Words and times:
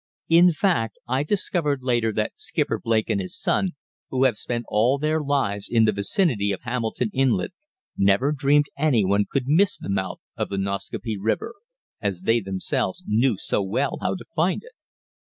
In 0.29 0.51
fact 0.51 0.97
I 1.07 1.21
discovered 1.21 1.83
later 1.83 2.11
that 2.13 2.31
Skipper 2.35 2.79
Blake 2.83 3.07
and 3.11 3.21
his 3.21 3.37
son, 3.39 3.73
who 4.09 4.23
have 4.23 4.35
spent 4.35 4.65
all 4.67 4.97
their 4.97 5.21
lives 5.21 5.69
in 5.69 5.85
the 5.85 5.91
vicinity 5.91 6.51
of 6.51 6.61
Hamilton 6.63 7.11
Inlet, 7.13 7.51
never 7.95 8.31
dreamed 8.31 8.65
anyone 8.75 9.25
could 9.29 9.45
miss 9.47 9.77
the 9.77 9.89
mouth 9.89 10.19
of 10.35 10.49
the 10.49 10.57
Nascaupee 10.57 11.19
River, 11.19 11.53
as 12.01 12.23
they 12.23 12.39
themselves 12.39 13.03
knew 13.05 13.37
so 13.37 13.61
well 13.61 13.99
how 14.01 14.15
to 14.15 14.25
find 14.35 14.63
it. 14.63 14.71